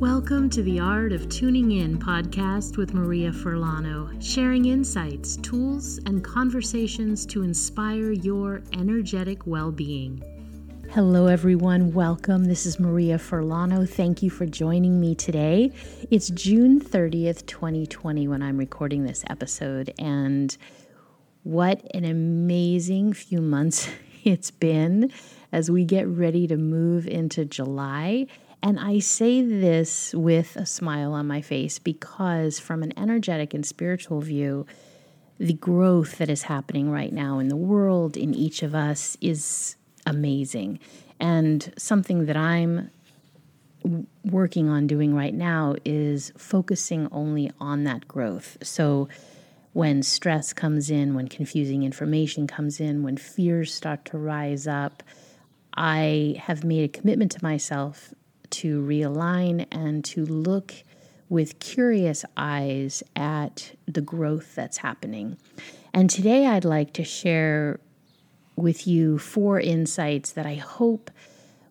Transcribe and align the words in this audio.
Welcome 0.00 0.48
to 0.50 0.62
the 0.62 0.80
Art 0.80 1.12
of 1.12 1.28
Tuning 1.28 1.72
In 1.72 1.98
podcast 1.98 2.78
with 2.78 2.94
Maria 2.94 3.30
Furlano, 3.30 4.10
sharing 4.18 4.64
insights, 4.64 5.36
tools, 5.36 5.98
and 6.06 6.24
conversations 6.24 7.26
to 7.26 7.42
inspire 7.42 8.12
your 8.12 8.62
energetic 8.72 9.46
well 9.46 9.70
being. 9.70 10.24
Hello, 10.92 11.26
everyone. 11.26 11.92
Welcome. 11.92 12.46
This 12.46 12.64
is 12.64 12.80
Maria 12.80 13.18
Furlano. 13.18 13.86
Thank 13.86 14.22
you 14.22 14.30
for 14.30 14.46
joining 14.46 14.98
me 14.98 15.14
today. 15.14 15.70
It's 16.10 16.30
June 16.30 16.80
30th, 16.80 17.44
2020, 17.44 18.26
when 18.26 18.42
I'm 18.42 18.56
recording 18.56 19.04
this 19.04 19.22
episode. 19.28 19.92
And 19.98 20.56
what 21.42 21.86
an 21.92 22.06
amazing 22.06 23.12
few 23.12 23.42
months 23.42 23.90
it's 24.24 24.50
been 24.50 25.12
as 25.52 25.70
we 25.70 25.84
get 25.84 26.08
ready 26.08 26.46
to 26.46 26.56
move 26.56 27.06
into 27.06 27.44
July. 27.44 28.28
And 28.62 28.78
I 28.78 28.98
say 28.98 29.42
this 29.42 30.14
with 30.14 30.56
a 30.56 30.66
smile 30.66 31.14
on 31.14 31.26
my 31.26 31.40
face 31.40 31.78
because, 31.78 32.58
from 32.58 32.82
an 32.82 32.92
energetic 32.98 33.54
and 33.54 33.64
spiritual 33.64 34.20
view, 34.20 34.66
the 35.38 35.54
growth 35.54 36.18
that 36.18 36.28
is 36.28 36.42
happening 36.42 36.90
right 36.90 37.12
now 37.12 37.38
in 37.38 37.48
the 37.48 37.56
world, 37.56 38.16
in 38.16 38.34
each 38.34 38.62
of 38.62 38.74
us, 38.74 39.16
is 39.22 39.76
amazing. 40.04 40.78
And 41.18 41.72
something 41.78 42.26
that 42.26 42.36
I'm 42.36 42.90
working 44.24 44.68
on 44.68 44.86
doing 44.86 45.14
right 45.14 45.34
now 45.34 45.76
is 45.86 46.30
focusing 46.36 47.08
only 47.10 47.50
on 47.58 47.84
that 47.84 48.06
growth. 48.06 48.58
So, 48.62 49.08
when 49.72 50.02
stress 50.02 50.52
comes 50.52 50.90
in, 50.90 51.14
when 51.14 51.28
confusing 51.28 51.84
information 51.84 52.46
comes 52.46 52.80
in, 52.80 53.02
when 53.02 53.16
fears 53.16 53.72
start 53.72 54.04
to 54.06 54.18
rise 54.18 54.66
up, 54.66 55.02
I 55.74 56.36
have 56.40 56.64
made 56.64 56.84
a 56.84 56.88
commitment 56.88 57.30
to 57.32 57.38
myself 57.42 58.12
to 58.50 58.82
realign 58.82 59.66
and 59.70 60.04
to 60.06 60.24
look 60.26 60.74
with 61.28 61.60
curious 61.60 62.24
eyes 62.36 63.02
at 63.14 63.72
the 63.86 64.00
growth 64.00 64.54
that's 64.54 64.78
happening. 64.78 65.36
And 65.94 66.10
today 66.10 66.46
I'd 66.46 66.64
like 66.64 66.92
to 66.94 67.04
share 67.04 67.80
with 68.56 68.86
you 68.86 69.18
four 69.18 69.60
insights 69.60 70.32
that 70.32 70.46
I 70.46 70.54
hope 70.54 71.10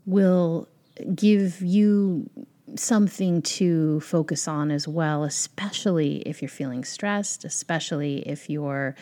will 0.05 0.67
give 1.13 1.61
you 1.61 2.29
something 2.75 3.41
to 3.41 3.99
focus 4.01 4.47
on 4.47 4.71
as 4.71 4.87
well, 4.87 5.23
especially 5.23 6.17
if 6.17 6.41
you're 6.41 6.49
feeling 6.49 6.83
stressed, 6.83 7.43
especially 7.45 8.19
if 8.27 8.49
you're 8.49 8.95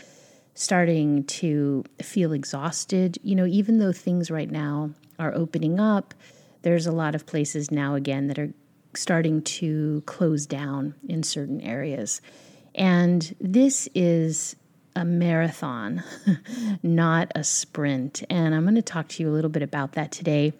starting 0.53 1.23
to 1.25 1.83
feel 2.01 2.33
exhausted. 2.33 3.17
You 3.23 3.35
know, 3.35 3.45
even 3.45 3.77
though 3.77 3.91
things 3.91 4.31
right 4.31 4.49
now 4.49 4.91
are 5.19 5.33
opening 5.33 5.79
up, 5.79 6.13
there's 6.67 6.85
a 6.85 6.91
lot 6.91 7.15
of 7.15 7.25
places 7.25 7.71
now 7.71 7.95
again 7.95 8.27
that 8.27 8.37
are 8.37 8.51
starting 8.93 9.41
to 9.41 10.03
close 10.05 10.45
down 10.45 10.93
in 11.07 11.23
certain 11.23 11.61
areas. 11.61 12.19
And 12.75 13.33
this 13.39 13.87
is 13.95 14.57
a 14.93 15.05
marathon, 15.05 16.03
not 16.83 17.31
a 17.35 17.45
sprint. 17.45 18.21
And 18.29 18.53
I'm 18.53 18.63
going 18.63 18.75
to 18.75 18.81
talk 18.81 19.07
to 19.07 19.23
you 19.23 19.29
a 19.29 19.31
little 19.31 19.49
bit 19.49 19.63
about 19.63 19.93
that 19.93 20.11
today. 20.11 20.51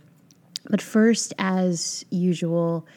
But 0.70 0.82
first, 0.82 1.34
as 1.38 2.06
usual, 2.10 2.88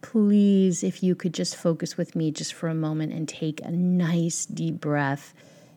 please, 0.00 0.82
if 0.82 1.02
you 1.02 1.14
could 1.14 1.34
just 1.34 1.56
focus 1.56 1.98
with 1.98 2.16
me 2.16 2.30
just 2.30 2.54
for 2.54 2.70
a 2.70 2.74
moment 2.74 3.12
and 3.12 3.28
take 3.28 3.60
a 3.60 3.72
nice 3.72 4.46
deep 4.46 4.80
breath. 4.80 5.34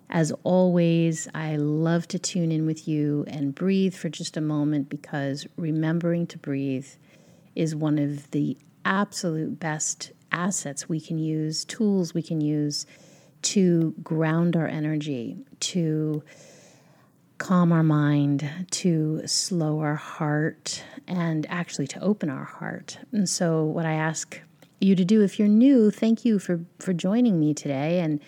As 0.09 0.31
always, 0.43 1.27
I 1.33 1.57
love 1.57 2.07
to 2.09 2.19
tune 2.19 2.51
in 2.51 2.65
with 2.65 2.87
you 2.87 3.25
and 3.27 3.53
breathe 3.53 3.93
for 3.93 4.09
just 4.09 4.37
a 4.37 4.41
moment 4.41 4.89
because 4.89 5.45
remembering 5.57 6.27
to 6.27 6.37
breathe 6.37 6.87
is 7.55 7.75
one 7.75 7.97
of 7.97 8.31
the 8.31 8.57
absolute 8.85 9.59
best 9.59 10.11
assets 10.31 10.87
we 10.87 11.01
can 11.01 11.19
use, 11.19 11.65
tools 11.65 12.13
we 12.13 12.21
can 12.21 12.39
use 12.39 12.85
to 13.41 13.93
ground 14.01 14.55
our 14.55 14.67
energy, 14.67 15.37
to 15.59 16.23
calm 17.37 17.71
our 17.71 17.83
mind, 17.83 18.49
to 18.71 19.21
slow 19.27 19.79
our 19.79 19.95
heart, 19.95 20.83
and 21.07 21.45
actually 21.49 21.87
to 21.87 21.99
open 22.01 22.29
our 22.29 22.45
heart. 22.45 22.97
And 23.11 23.27
so, 23.29 23.63
what 23.63 23.85
I 23.85 23.93
ask 23.93 24.39
you 24.79 24.95
to 24.95 25.05
do, 25.05 25.21
if 25.21 25.37
you're 25.37 25.47
new, 25.47 25.91
thank 25.91 26.25
you 26.25 26.39
for, 26.39 26.61
for 26.79 26.93
joining 26.93 27.39
me 27.39 27.53
today. 27.53 27.99
And 27.99 28.19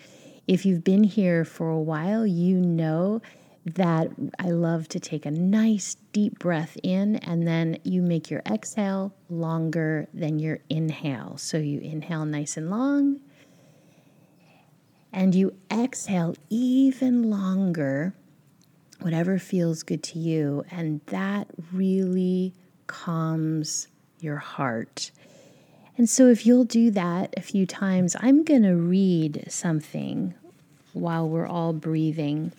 if 0.50 0.66
you've 0.66 0.82
been 0.82 1.04
here 1.04 1.44
for 1.44 1.70
a 1.70 1.80
while, 1.80 2.26
you 2.26 2.56
know 2.56 3.22
that 3.64 4.10
I 4.40 4.50
love 4.50 4.88
to 4.88 4.98
take 4.98 5.24
a 5.24 5.30
nice 5.30 5.94
deep 6.10 6.40
breath 6.40 6.76
in 6.82 7.16
and 7.18 7.46
then 7.46 7.78
you 7.84 8.02
make 8.02 8.32
your 8.32 8.42
exhale 8.44 9.14
longer 9.28 10.08
than 10.12 10.40
your 10.40 10.58
inhale. 10.68 11.36
So 11.36 11.56
you 11.56 11.78
inhale 11.78 12.24
nice 12.24 12.56
and 12.56 12.68
long 12.68 13.20
and 15.12 15.36
you 15.36 15.54
exhale 15.70 16.34
even 16.48 17.30
longer, 17.30 18.12
whatever 18.98 19.38
feels 19.38 19.84
good 19.84 20.02
to 20.02 20.18
you. 20.18 20.64
And 20.68 21.00
that 21.06 21.46
really 21.72 22.54
calms 22.88 23.86
your 24.18 24.38
heart. 24.38 25.12
And 25.96 26.08
so, 26.08 26.28
if 26.28 26.46
you'll 26.46 26.64
do 26.64 26.90
that 26.92 27.34
a 27.36 27.42
few 27.42 27.66
times, 27.66 28.16
I'm 28.20 28.42
going 28.42 28.62
to 28.62 28.74
read 28.74 29.44
something 29.48 30.32
while 30.92 31.28
we're 31.28 31.46
all 31.46 31.72
breathing 31.72 32.52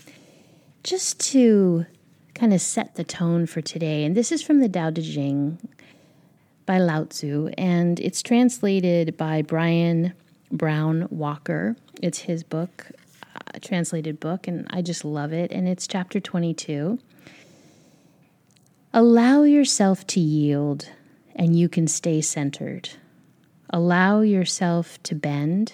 just 0.84 1.20
to 1.20 1.86
kind 2.34 2.54
of 2.54 2.62
set 2.62 2.96
the 2.96 3.04
tone 3.04 3.46
for 3.46 3.62
today. 3.62 4.04
And 4.04 4.16
this 4.16 4.32
is 4.32 4.42
from 4.42 4.60
the 4.60 4.70
Tao 4.70 4.90
Te 4.90 5.02
Ching 5.02 5.60
by 6.66 6.78
Lao 6.78 7.04
Tzu, 7.04 7.50
and 7.58 8.00
it's 8.00 8.22
translated 8.22 9.18
by 9.18 9.42
Brian 9.42 10.14
Browne 10.52 11.08
Walker. 11.10 11.76
It's 12.02 12.20
his 12.20 12.44
book, 12.44 12.88
uh, 13.36 13.60
translated 13.62 14.20
book, 14.20 14.48
and 14.48 14.68
I 14.72 14.82
just 14.82 15.06
love 15.06 15.34
it. 15.34 15.52
And 15.52 15.68
it's 15.68 15.88
chapter 15.88 16.20
22. 16.20 17.00
Allow 18.94 19.44
yourself 19.44 20.06
to 20.08 20.20
yield, 20.20 20.90
and 21.36 21.58
you 21.58 21.70
can 21.70 21.88
stay 21.88 22.22
centered. 22.22 22.90
Allow 23.70 24.22
yourself 24.22 25.02
to 25.04 25.16
bend, 25.16 25.74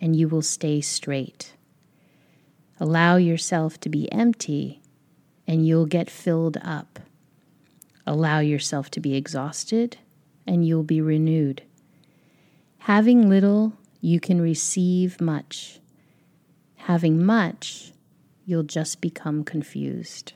and 0.00 0.16
you 0.16 0.28
will 0.28 0.42
stay 0.42 0.80
straight. 0.80 1.55
Allow 2.78 3.16
yourself 3.16 3.80
to 3.80 3.88
be 3.88 4.10
empty, 4.12 4.82
and 5.46 5.66
you'll 5.66 5.86
get 5.86 6.10
filled 6.10 6.58
up. 6.62 7.00
Allow 8.06 8.40
yourself 8.40 8.90
to 8.90 9.00
be 9.00 9.14
exhausted, 9.14 9.98
and 10.46 10.66
you'll 10.66 10.82
be 10.82 11.00
renewed. 11.00 11.62
Having 12.78 13.28
little 13.28 13.72
you 14.00 14.20
can 14.20 14.40
receive 14.40 15.20
much. 15.20 15.80
Having 16.76 17.24
much, 17.24 17.92
you'll 18.44 18.62
just 18.62 19.00
become 19.00 19.42
confused. 19.42 20.34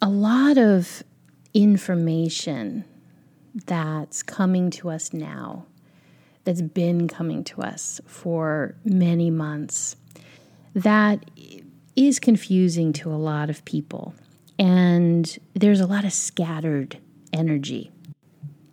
A 0.00 0.08
lot 0.08 0.58
of 0.58 1.04
information 1.54 2.84
that's 3.54 4.22
coming 4.22 4.70
to 4.70 4.90
us 4.90 5.12
now, 5.12 5.66
that's 6.42 6.62
been 6.62 7.06
coming 7.06 7.44
to 7.44 7.62
us 7.62 8.00
for 8.06 8.74
many 8.84 9.30
months, 9.30 9.94
that 10.74 11.24
is 11.96 12.18
confusing 12.18 12.92
to 12.94 13.10
a 13.10 13.16
lot 13.16 13.50
of 13.50 13.64
people. 13.64 14.14
And 14.58 15.38
there's 15.54 15.80
a 15.80 15.86
lot 15.86 16.04
of 16.04 16.12
scattered 16.12 16.98
energy. 17.32 17.90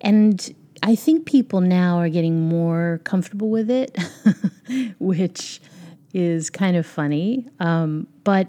And 0.01 0.53
I 0.83 0.95
think 0.95 1.25
people 1.25 1.61
now 1.61 1.97
are 1.97 2.09
getting 2.09 2.47
more 2.47 3.01
comfortable 3.03 3.49
with 3.49 3.69
it, 3.69 3.97
which 4.99 5.61
is 6.13 6.49
kind 6.49 6.77
of 6.77 6.85
funny. 6.85 7.47
Um, 7.59 8.07
but 8.23 8.47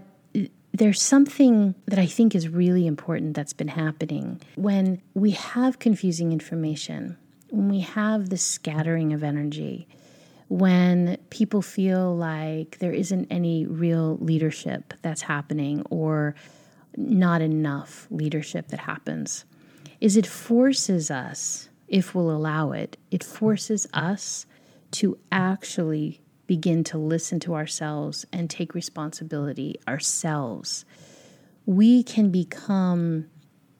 there's 0.72 1.02
something 1.02 1.74
that 1.86 1.98
I 1.98 2.06
think 2.06 2.34
is 2.34 2.48
really 2.48 2.86
important 2.86 3.34
that's 3.34 3.52
been 3.52 3.68
happening. 3.68 4.40
When 4.54 5.02
we 5.14 5.32
have 5.32 5.78
confusing 5.78 6.32
information, 6.32 7.16
when 7.50 7.68
we 7.68 7.80
have 7.80 8.30
the 8.30 8.36
scattering 8.36 9.12
of 9.12 9.24
energy, 9.24 9.88
when 10.50 11.16
people 11.30 11.62
feel 11.62 12.16
like 12.16 12.78
there 12.80 12.92
isn't 12.92 13.28
any 13.30 13.64
real 13.66 14.18
leadership 14.18 14.92
that's 15.00 15.22
happening 15.22 15.80
or 15.90 16.34
not 16.96 17.40
enough 17.40 18.08
leadership 18.10 18.66
that 18.68 18.80
happens, 18.80 19.44
is 20.00 20.16
it 20.16 20.26
forces 20.26 21.08
us 21.08 21.68
if 21.86 22.16
we'll 22.16 22.32
allow 22.32 22.72
it, 22.72 22.96
it 23.12 23.22
forces 23.22 23.86
us 23.94 24.44
to 24.90 25.16
actually 25.30 26.20
begin 26.48 26.82
to 26.82 26.98
listen 26.98 27.38
to 27.38 27.54
ourselves 27.54 28.26
and 28.32 28.50
take 28.50 28.74
responsibility 28.74 29.76
ourselves. 29.86 30.84
We 31.64 32.02
can 32.02 32.30
become, 32.32 33.26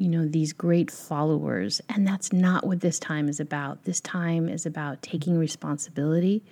you 0.00 0.08
know, 0.08 0.26
these 0.26 0.54
great 0.54 0.90
followers, 0.90 1.82
and 1.90 2.06
that's 2.06 2.32
not 2.32 2.66
what 2.66 2.80
this 2.80 2.98
time 2.98 3.28
is 3.28 3.38
about. 3.38 3.84
This 3.84 4.00
time 4.00 4.48
is 4.48 4.64
about 4.64 5.02
taking 5.02 5.36
responsibility 5.36 6.42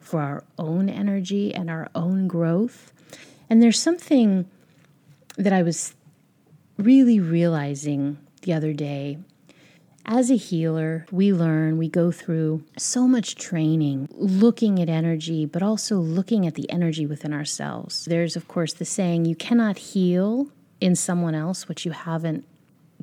for 0.00 0.20
our 0.20 0.44
own 0.58 0.88
energy 0.88 1.54
and 1.54 1.70
our 1.70 1.88
own 1.94 2.26
growth. 2.26 2.92
And 3.48 3.62
there's 3.62 3.78
something 3.78 4.50
that 5.38 5.52
I 5.52 5.62
was 5.62 5.94
really 6.78 7.20
realizing 7.20 8.18
the 8.42 8.52
other 8.52 8.72
day 8.72 9.18
as 10.04 10.30
a 10.30 10.36
healer, 10.36 11.04
we 11.10 11.32
learn, 11.32 11.78
we 11.78 11.88
go 11.88 12.12
through 12.12 12.64
so 12.76 13.08
much 13.08 13.34
training 13.34 14.08
looking 14.12 14.80
at 14.80 14.88
energy, 14.88 15.46
but 15.46 15.62
also 15.62 15.98
looking 15.98 16.46
at 16.46 16.54
the 16.54 16.70
energy 16.70 17.06
within 17.06 17.32
ourselves. 17.32 18.04
There's, 18.04 18.36
of 18.36 18.46
course, 18.46 18.72
the 18.72 18.84
saying 18.84 19.24
you 19.24 19.34
cannot 19.34 19.78
heal 19.78 20.48
in 20.80 20.94
someone 20.94 21.34
else 21.34 21.68
what 21.68 21.84
you 21.84 21.90
haven't 21.90 22.46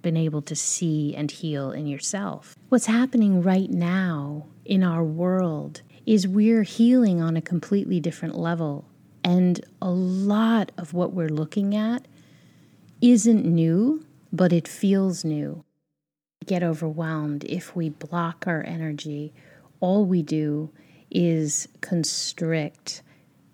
been 0.03 0.15
able 0.15 0.43
to 0.43 0.55
see 0.55 1.15
and 1.15 1.31
heal 1.31 1.71
in 1.71 1.87
yourself. 1.87 2.55
What's 2.69 2.85
happening 2.85 3.41
right 3.41 3.71
now 3.71 4.45
in 4.65 4.83
our 4.83 5.03
world 5.03 5.81
is 6.05 6.27
we're 6.27 6.63
healing 6.63 7.19
on 7.21 7.35
a 7.35 7.41
completely 7.41 7.99
different 7.99 8.37
level. 8.37 8.85
And 9.23 9.59
a 9.81 9.89
lot 9.89 10.71
of 10.77 10.93
what 10.93 11.13
we're 11.13 11.29
looking 11.29 11.75
at 11.75 12.05
isn't 13.01 13.45
new, 13.45 14.05
but 14.31 14.53
it 14.53 14.67
feels 14.67 15.25
new 15.25 15.63
get 16.43 16.63
overwhelmed, 16.63 17.43
if 17.45 17.75
we 17.75 17.89
block 17.89 18.45
our 18.47 18.63
energy, 18.65 19.33
all 19.79 20.05
we 20.05 20.21
do 20.21 20.69
is 21.09 21.67
constrict 21.81 23.01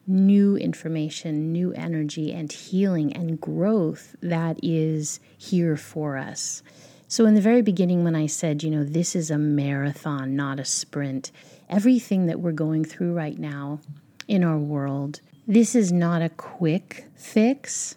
new 0.10 0.58
information, 0.58 1.54
new 1.54 1.72
energy, 1.74 2.34
and 2.34 2.52
healing 2.52 3.14
and 3.14 3.40
growth 3.40 4.16
that 4.22 4.60
is 4.64 5.20
here 5.38 5.78
for 5.78 6.18
us. 6.18 6.64
So, 7.08 7.26
in 7.26 7.36
the 7.36 7.42
very 7.42 7.62
beginning, 7.62 8.04
when 8.04 8.16
I 8.16 8.28
said, 8.28 8.62
you 8.62 8.70
know, 8.70 8.84
this 8.84 9.16
is 9.16 9.32
a 9.32 9.38
marathon, 9.38 10.36
not 10.36 10.60
a 10.60 10.66
sprint, 10.66 11.32
everything 11.70 12.26
that 12.26 12.40
we're 12.40 12.52
going 12.52 12.84
through 12.84 13.14
right 13.14 13.38
now 13.38 13.80
in 14.28 14.44
our 14.44 14.58
world, 14.58 15.22
this 15.48 15.74
is 15.74 15.92
not 15.92 16.22
a 16.22 16.30
quick 16.30 17.08
fix. 17.16 17.96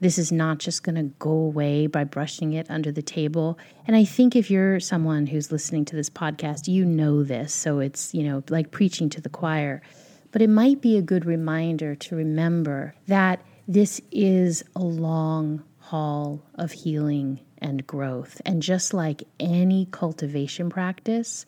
This 0.00 0.18
is 0.18 0.32
not 0.32 0.58
just 0.58 0.82
going 0.82 0.96
to 0.96 1.14
go 1.18 1.30
away 1.30 1.86
by 1.86 2.04
brushing 2.04 2.54
it 2.54 2.66
under 2.70 2.90
the 2.90 3.02
table. 3.02 3.58
And 3.86 3.94
I 3.94 4.04
think 4.04 4.34
if 4.34 4.50
you're 4.50 4.80
someone 4.80 5.26
who's 5.26 5.52
listening 5.52 5.84
to 5.86 5.96
this 5.96 6.08
podcast, 6.08 6.68
you 6.68 6.84
know 6.84 7.22
this. 7.22 7.54
So 7.54 7.80
it's, 7.80 8.14
you 8.14 8.22
know, 8.22 8.42
like 8.48 8.70
preaching 8.70 9.10
to 9.10 9.20
the 9.20 9.28
choir. 9.28 9.82
But 10.32 10.42
it 10.42 10.50
might 10.50 10.80
be 10.80 10.96
a 10.96 11.02
good 11.02 11.24
reminder 11.24 11.94
to 11.94 12.16
remember 12.16 12.94
that 13.06 13.42
this 13.66 14.00
is 14.10 14.64
a 14.76 14.82
long 14.82 15.64
haul 15.78 16.42
of 16.54 16.72
healing 16.72 17.40
and 17.58 17.86
growth. 17.86 18.40
And 18.44 18.62
just 18.62 18.94
like 18.94 19.24
any 19.38 19.86
cultivation 19.90 20.70
practice, 20.70 21.46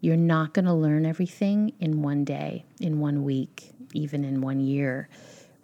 you're 0.00 0.16
not 0.16 0.54
going 0.54 0.66
to 0.66 0.74
learn 0.74 1.06
everything 1.06 1.72
in 1.80 2.02
one 2.02 2.24
day, 2.24 2.64
in 2.80 3.00
one 3.00 3.24
week, 3.24 3.72
even 3.92 4.24
in 4.24 4.40
one 4.40 4.60
year 4.60 5.08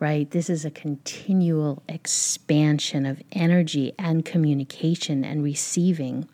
right? 0.01 0.31
This 0.31 0.51
is 0.51 0.65
a 0.65 0.71
continual 0.71 1.83
expansion 1.89 3.07
of 3.07 3.23
energy 3.33 3.93
and 3.99 4.25
communication 4.25 5.25
and 5.25 5.43
receiving. 5.43 6.29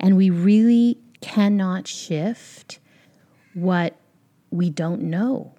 And 0.00 0.16
we 0.16 0.30
really 0.30 0.98
cannot 1.20 1.86
shift 1.86 2.78
what 3.52 3.96
we 4.50 4.70
don't 4.70 5.02
know. 5.02 5.53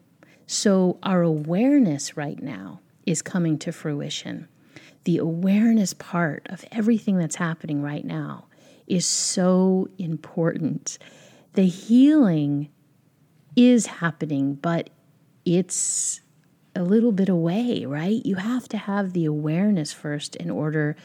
So, 0.47 0.99
our 1.01 1.23
awareness 1.23 2.15
right 2.15 2.41
now 2.41 2.81
is 3.05 3.21
coming 3.21 3.57
to 3.59 3.71
fruition. 3.71 4.47
The 5.05 5.17
awareness 5.17 5.93
part 5.93 6.45
of 6.49 6.65
everything 6.71 7.17
that's 7.17 7.35
happening 7.35 7.81
right 7.81 8.05
now 8.05 8.45
is 8.87 9.05
so 9.05 9.87
important. 9.97 10.97
The 11.53 11.65
healing 11.65 12.69
is 13.55 13.87
happening, 13.87 14.55
but 14.55 14.89
it's 15.45 16.21
a 16.75 16.83
little 16.83 17.11
bit 17.11 17.29
away, 17.29 17.85
right? 17.85 18.23
You 18.25 18.35
have 18.35 18.67
to 18.69 18.77
have 18.77 19.13
the 19.13 19.25
awareness 19.25 19.93
first 19.93 20.35
in 20.35 20.51
order 20.51 20.95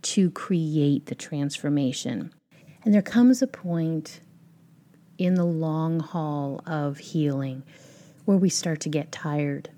to 0.00 0.30
create 0.30 1.06
the 1.06 1.14
transformation. 1.14 2.32
And 2.84 2.94
there 2.94 3.02
comes 3.02 3.42
a 3.42 3.46
point 3.46 4.20
in 5.18 5.34
the 5.34 5.44
long 5.44 6.00
haul 6.00 6.62
of 6.66 6.98
healing 6.98 7.64
where 8.28 8.36
we 8.36 8.50
start 8.50 8.78
to 8.78 8.90
get 8.90 9.10
tired. 9.10 9.70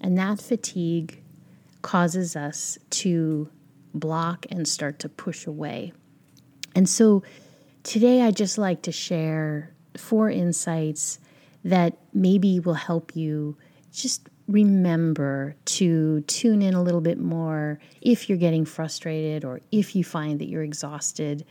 And 0.00 0.16
that 0.16 0.40
fatigue 0.40 1.20
causes 1.82 2.36
us 2.36 2.78
to 2.88 3.50
block 3.92 4.46
and 4.50 4.66
start 4.66 4.98
to 5.00 5.10
push 5.10 5.46
away. 5.46 5.92
And 6.74 6.88
so 6.88 7.22
today 7.82 8.22
I 8.22 8.30
just 8.30 8.56
like 8.56 8.80
to 8.82 8.92
share 8.92 9.74
four 9.94 10.30
insights 10.30 11.18
that 11.62 11.98
maybe 12.14 12.60
will 12.60 12.72
help 12.72 13.14
you 13.14 13.58
just 13.92 14.26
remember 14.46 15.54
to 15.66 16.22
tune 16.22 16.62
in 16.62 16.72
a 16.72 16.82
little 16.82 17.02
bit 17.02 17.20
more 17.20 17.78
if 18.00 18.30
you're 18.30 18.38
getting 18.38 18.64
frustrated 18.64 19.44
or 19.44 19.60
if 19.70 19.94
you 19.94 20.02
find 20.02 20.38
that 20.38 20.48
you're 20.48 20.62
exhausted. 20.62 21.44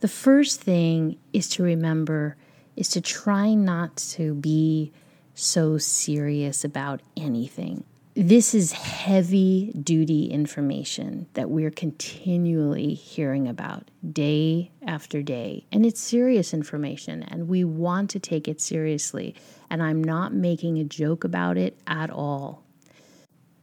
The 0.00 0.08
first 0.08 0.60
thing 0.60 1.18
is 1.32 1.48
to 1.50 1.62
remember 1.62 2.36
is 2.74 2.88
to 2.88 3.00
try 3.00 3.54
not 3.54 3.96
to 4.16 4.34
be 4.34 4.90
so 5.34 5.78
serious 5.78 6.64
about 6.64 7.02
anything. 7.16 7.84
This 8.16 8.54
is 8.54 8.70
heavy 8.70 9.72
duty 9.72 10.26
information 10.26 11.26
that 11.34 11.50
we're 11.50 11.72
continually 11.72 12.94
hearing 12.94 13.48
about 13.48 13.90
day 14.08 14.70
after 14.86 15.20
day. 15.20 15.66
And 15.72 15.84
it's 15.84 16.00
serious 16.00 16.54
information, 16.54 17.24
and 17.24 17.48
we 17.48 17.64
want 17.64 18.10
to 18.10 18.20
take 18.20 18.46
it 18.46 18.60
seriously. 18.60 19.34
And 19.68 19.82
I'm 19.82 20.02
not 20.02 20.32
making 20.32 20.78
a 20.78 20.84
joke 20.84 21.24
about 21.24 21.56
it 21.56 21.76
at 21.88 22.08
all. 22.08 22.62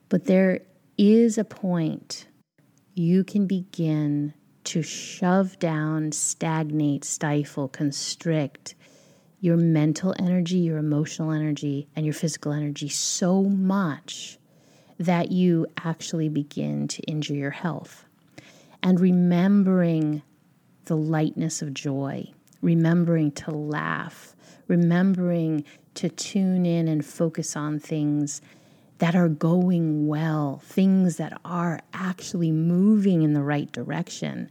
But 0.09 0.25
there 0.25 0.59
is 0.97 1.37
a 1.37 1.45
point 1.45 2.27
you 2.93 3.23
can 3.23 3.47
begin 3.47 4.33
to 4.65 4.81
shove 4.81 5.57
down, 5.59 6.11
stagnate, 6.11 7.05
stifle, 7.05 7.69
constrict 7.69 8.75
your 9.41 9.57
mental 9.57 10.15
energy, 10.19 10.59
your 10.59 10.77
emotional 10.77 11.31
energy, 11.31 11.87
and 11.95 12.05
your 12.05 12.13
physical 12.13 12.53
energy 12.53 12.87
so 12.87 13.43
much 13.43 14.37
that 14.99 15.31
you 15.31 15.65
actually 15.83 16.29
begin 16.29 16.87
to 16.87 17.01
injure 17.03 17.33
your 17.33 17.51
health. 17.51 18.05
And 18.83 18.99
remembering 18.99 20.21
the 20.85 20.95
lightness 20.95 21.61
of 21.61 21.73
joy, 21.73 22.31
remembering 22.61 23.31
to 23.31 23.51
laugh, 23.51 24.35
remembering 24.67 25.65
to 25.95 26.07
tune 26.09 26.65
in 26.65 26.87
and 26.87 27.03
focus 27.03 27.55
on 27.55 27.79
things 27.79 28.41
that 28.99 29.15
are 29.15 29.29
going 29.29 30.05
well, 30.05 30.61
things 30.63 31.17
that 31.17 31.39
are 31.43 31.79
actually 31.93 32.51
moving 32.51 33.23
in 33.23 33.33
the 33.33 33.41
right 33.41 33.71
direction, 33.71 34.47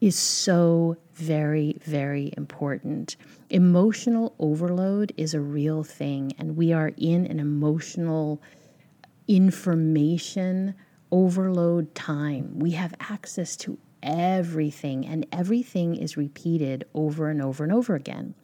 is 0.00 0.16
so 0.16 0.96
very, 1.14 1.76
very 1.84 2.32
important. 2.36 3.16
Emotional 3.50 4.34
overload 4.38 5.12
is 5.16 5.34
a 5.34 5.40
real 5.40 5.84
thing, 5.84 6.32
and 6.38 6.56
we 6.56 6.72
are 6.72 6.92
in 6.96 7.26
an 7.26 7.38
emotional 7.38 8.42
information 9.28 10.74
overload 11.10 11.94
time. 11.94 12.58
We 12.58 12.72
have 12.72 12.94
access 12.98 13.56
to 13.58 13.78
everything, 14.02 15.06
and 15.06 15.26
everything 15.32 15.94
is 15.94 16.16
repeated 16.16 16.84
over 16.94 17.30
and 17.30 17.40
over 17.40 17.64
and 17.64 17.72
over 17.72 17.94
again. 17.94 18.34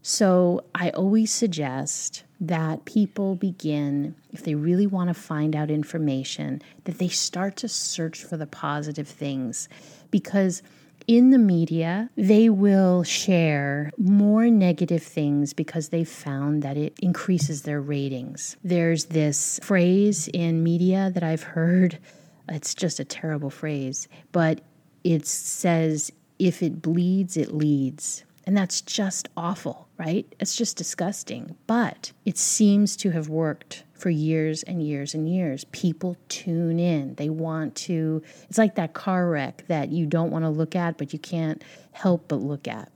So, 0.00 0.64
I 0.74 0.90
always 0.90 1.30
suggest 1.30 2.24
that 2.40 2.84
people 2.84 3.34
begin, 3.34 4.14
if 4.30 4.42
they 4.44 4.54
really 4.54 4.86
want 4.86 5.08
to 5.08 5.14
find 5.14 5.54
out 5.54 5.70
information, 5.70 6.62
that 6.84 6.98
they 6.98 7.08
start 7.08 7.56
to 7.56 7.68
search 7.68 8.22
for 8.22 8.36
the 8.36 8.46
positive 8.46 9.08
things 9.08 9.68
because 10.10 10.62
in 11.08 11.30
the 11.30 11.38
media, 11.38 12.10
they 12.16 12.50
will 12.50 13.02
share 13.02 13.90
more 13.96 14.50
negative 14.50 15.02
things 15.02 15.54
because 15.54 15.88
they 15.88 16.04
found 16.04 16.62
that 16.62 16.76
it 16.76 16.92
increases 17.00 17.62
their 17.62 17.80
ratings. 17.80 18.58
There's 18.62 19.06
this 19.06 19.58
phrase 19.62 20.28
in 20.28 20.62
media 20.62 21.10
that 21.14 21.22
I've 21.22 21.42
heard, 21.42 21.98
it's 22.48 22.74
just 22.74 23.00
a 23.00 23.04
terrible 23.04 23.50
phrase, 23.50 24.06
but 24.32 24.60
it 25.02 25.26
says, 25.26 26.12
if 26.38 26.62
it 26.62 26.82
bleeds, 26.82 27.38
it 27.38 27.54
leads. 27.54 28.24
And 28.44 28.54
that's 28.56 28.82
just 28.82 29.28
awful, 29.34 29.87
right? 29.98 30.32
It's 30.38 30.56
just 30.56 30.76
disgusting. 30.76 31.56
But 31.66 32.12
it 32.24 32.38
seems 32.38 32.96
to 32.98 33.10
have 33.10 33.28
worked 33.28 33.84
for 33.92 34.10
years 34.10 34.62
and 34.62 34.80
years 34.80 35.12
and 35.12 35.28
years. 35.28 35.64
People 35.72 36.16
tune 36.28 36.78
in. 36.78 37.16
They 37.16 37.28
want 37.28 37.74
to, 37.76 38.22
it's 38.48 38.58
like 38.58 38.76
that 38.76 38.94
car 38.94 39.28
wreck 39.28 39.64
that 39.66 39.90
you 39.90 40.06
don't 40.06 40.30
want 40.30 40.44
to 40.44 40.50
look 40.50 40.76
at, 40.76 40.98
but 40.98 41.12
you 41.12 41.18
can't 41.18 41.62
help 41.92 42.28
but 42.28 42.36
look 42.36 42.68
at. 42.68 42.90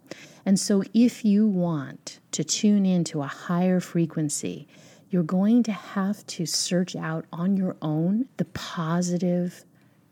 And 0.47 0.59
so, 0.59 0.83
if 0.93 1.25
you 1.25 1.47
want 1.47 2.19
to 2.33 2.43
tune 2.43 2.85
into 2.85 3.23
a 3.23 3.27
higher 3.27 3.79
frequency, 3.79 4.67
you're 5.11 5.23
going 5.23 5.63
to 5.65 5.73
have 5.73 6.27
to 6.27 6.47
search 6.47 6.97
out 6.97 7.27
on 7.33 7.57
your 7.57 7.77
own 7.81 8.29
the 8.39 8.45
positive 8.47 9.65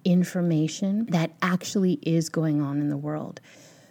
information 0.04 1.06
that 1.06 1.32
actually 1.42 1.94
is 2.02 2.28
going 2.28 2.60
on 2.60 2.80
in 2.80 2.90
the 2.90 2.96
world. 2.96 3.40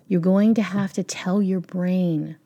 You're 0.08 0.22
going 0.22 0.54
to 0.56 0.62
have 0.62 0.94
to 0.94 1.04
tell 1.04 1.42
your 1.42 1.60
brain 1.60 2.38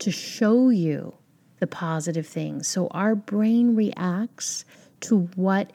to 0.00 0.10
show 0.10 0.70
you 0.70 1.14
the 1.58 1.66
positive 1.66 2.26
things. 2.26 2.66
So 2.66 2.88
our 2.88 3.14
brain 3.14 3.76
reacts 3.76 4.64
to 5.00 5.28
what 5.36 5.72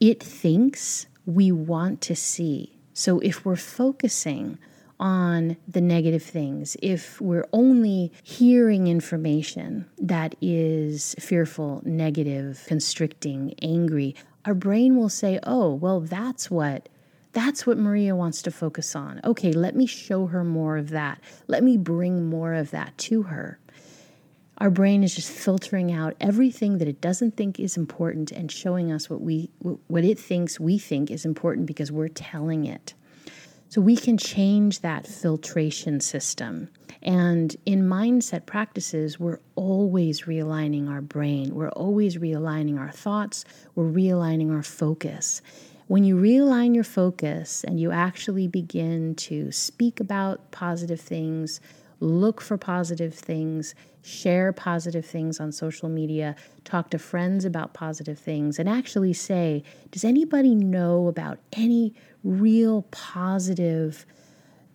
it 0.00 0.22
thinks 0.22 1.06
we 1.26 1.52
want 1.52 2.00
to 2.02 2.16
see. 2.16 2.78
So 2.92 3.20
if 3.20 3.44
we're 3.44 3.56
focusing 3.56 4.58
on 4.98 5.56
the 5.66 5.80
negative 5.80 6.22
things, 6.22 6.76
if 6.82 7.20
we're 7.20 7.48
only 7.52 8.12
hearing 8.22 8.86
information 8.86 9.86
that 9.98 10.34
is 10.40 11.14
fearful, 11.18 11.82
negative, 11.84 12.64
constricting, 12.66 13.54
angry, 13.62 14.14
our 14.44 14.54
brain 14.54 14.96
will 14.96 15.08
say, 15.08 15.38
"Oh, 15.44 15.72
well 15.74 16.00
that's 16.00 16.50
what 16.50 16.88
that's 17.32 17.66
what 17.66 17.78
Maria 17.78 18.14
wants 18.14 18.42
to 18.42 18.50
focus 18.50 18.94
on. 18.94 19.20
Okay, 19.24 19.52
let 19.52 19.74
me 19.74 19.86
show 19.86 20.26
her 20.26 20.44
more 20.44 20.76
of 20.76 20.90
that. 20.90 21.20
Let 21.46 21.62
me 21.62 21.76
bring 21.76 22.26
more 22.26 22.54
of 22.54 22.70
that 22.70 22.96
to 22.98 23.22
her." 23.22 23.58
Our 24.58 24.70
brain 24.70 25.02
is 25.02 25.14
just 25.14 25.30
filtering 25.30 25.90
out 25.90 26.14
everything 26.20 26.78
that 26.78 26.86
it 26.86 27.00
doesn't 27.00 27.36
think 27.36 27.58
is 27.58 27.76
important 27.76 28.30
and 28.30 28.50
showing 28.50 28.92
us 28.92 29.10
what 29.10 29.20
we 29.20 29.50
what 29.88 30.04
it 30.04 30.18
thinks 30.18 30.60
we 30.60 30.78
think 30.78 31.10
is 31.10 31.24
important 31.24 31.66
because 31.66 31.90
we're 31.90 32.08
telling 32.08 32.64
it. 32.64 32.94
So 33.68 33.80
we 33.80 33.96
can 33.96 34.18
change 34.18 34.80
that 34.80 35.06
filtration 35.06 36.00
system. 36.00 36.68
And 37.02 37.56
in 37.64 37.88
mindset 37.88 38.44
practices, 38.44 39.18
we're 39.18 39.40
always 39.56 40.22
realigning 40.22 40.90
our 40.90 41.00
brain. 41.00 41.54
We're 41.54 41.70
always 41.70 42.18
realigning 42.18 42.78
our 42.78 42.90
thoughts. 42.90 43.46
We're 43.74 43.90
realigning 43.90 44.52
our 44.52 44.62
focus. 44.62 45.40
When 45.88 46.04
you 46.04 46.16
realign 46.16 46.74
your 46.74 46.84
focus 46.84 47.64
and 47.64 47.80
you 47.80 47.90
actually 47.90 48.46
begin 48.46 49.14
to 49.16 49.50
speak 49.50 50.00
about 50.00 50.50
positive 50.52 51.00
things, 51.00 51.60
look 51.98 52.40
for 52.40 52.56
positive 52.56 53.14
things, 53.14 53.74
share 54.02 54.52
positive 54.52 55.04
things 55.04 55.40
on 55.40 55.52
social 55.52 55.88
media, 55.88 56.36
talk 56.64 56.90
to 56.90 56.98
friends 56.98 57.44
about 57.44 57.74
positive 57.74 58.18
things, 58.18 58.58
and 58.58 58.68
actually 58.68 59.12
say, 59.12 59.62
Does 59.90 60.04
anybody 60.04 60.54
know 60.54 61.08
about 61.08 61.38
any 61.52 61.94
real 62.22 62.82
positive 62.90 64.06